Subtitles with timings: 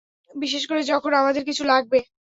[0.31, 1.99] বিশেষ করে যখন আমাদের কিছু লাগবে।